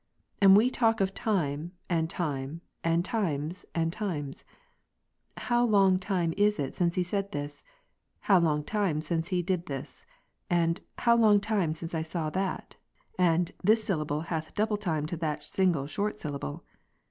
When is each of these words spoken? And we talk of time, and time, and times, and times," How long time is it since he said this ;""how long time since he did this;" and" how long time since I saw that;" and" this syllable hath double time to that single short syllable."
And 0.41 0.57
we 0.57 0.71
talk 0.71 0.99
of 0.99 1.13
time, 1.13 1.73
and 1.87 2.09
time, 2.09 2.61
and 2.83 3.05
times, 3.05 3.65
and 3.75 3.93
times," 3.93 4.43
How 5.47 5.63
long 5.63 5.99
time 5.99 6.33
is 6.37 6.57
it 6.57 6.73
since 6.73 6.95
he 6.95 7.03
said 7.03 7.31
this 7.31 7.61
;""how 8.27 8.39
long 8.39 8.63
time 8.63 9.01
since 9.01 9.27
he 9.27 9.43
did 9.43 9.67
this;" 9.67 10.03
and" 10.49 10.81
how 11.05 11.15
long 11.15 11.39
time 11.39 11.75
since 11.75 11.93
I 11.93 12.01
saw 12.01 12.31
that;" 12.31 12.77
and" 13.19 13.51
this 13.63 13.83
syllable 13.83 14.21
hath 14.21 14.55
double 14.55 14.77
time 14.77 15.05
to 15.05 15.17
that 15.17 15.43
single 15.43 15.85
short 15.85 16.19
syllable." 16.19 16.63